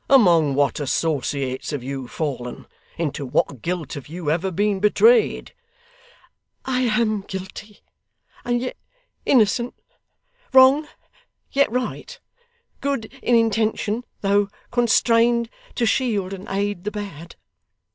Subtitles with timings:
[0.09, 2.65] 'Among what associates have you fallen?
[2.97, 5.53] Into what guilt have you ever been betrayed?'
[6.65, 7.81] 'I am guilty,
[8.43, 8.77] and yet
[9.27, 9.75] innocent;
[10.53, 10.87] wrong,
[11.51, 12.19] yet right;
[12.79, 17.35] good in intention, though constrained to shield and aid the bad.